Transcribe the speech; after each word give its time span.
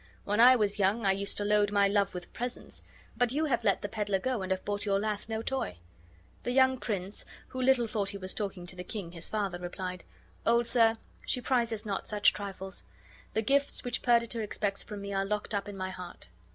When 0.23 0.39
I 0.39 0.55
was 0.55 0.79
young 0.79 1.05
I 1.05 1.11
used 1.11 1.37
to 1.37 1.45
load 1.45 1.71
my 1.71 1.87
love 1.87 2.15
with 2.15 2.33
presents; 2.33 2.81
but 3.15 3.31
you 3.31 3.45
have 3.45 3.63
let 3.63 3.83
the 3.83 3.87
peddler 3.87 4.17
go 4.17 4.41
and 4.41 4.51
have 4.51 4.65
bought 4.65 4.83
your 4.83 4.99
lass 4.99 5.29
no 5.29 5.43
toy." 5.43 5.77
The 6.41 6.49
young 6.49 6.79
prince, 6.79 7.23
who 7.49 7.61
little 7.61 7.85
thought 7.85 8.09
he 8.09 8.17
was 8.17 8.33
talking 8.33 8.65
to 8.65 8.75
the 8.75 8.83
king 8.83 9.11
his 9.11 9.29
father, 9.29 9.59
replied, 9.59 10.03
"Old 10.43 10.65
sir, 10.65 10.97
she 11.27 11.39
prizes 11.39 11.85
not 11.85 12.07
such 12.07 12.33
trifles; 12.33 12.81
the 13.35 13.43
gifts 13.43 13.83
which 13.83 14.01
Perdita 14.01 14.41
expects 14.41 14.81
from 14.81 15.01
me 15.01 15.13
are 15.13 15.23
locked 15.23 15.53
up 15.53 15.69
in 15.69 15.77
my 15.77 15.91
heart." 15.91 16.29